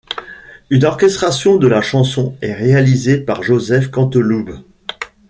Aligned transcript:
Une 0.71 0.83
orchestration 0.85 1.57
de 1.57 1.67
la 1.67 1.83
chanson 1.83 2.35
est 2.41 2.55
réalisée 2.55 3.19
par 3.19 3.43
Joseph 3.43 3.91
Canteloube. 3.91 4.57